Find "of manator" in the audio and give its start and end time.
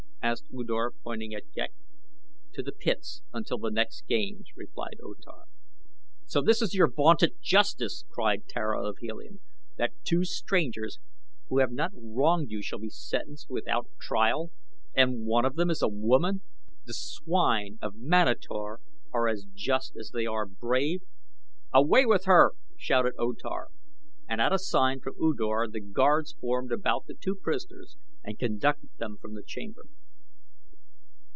17.81-18.79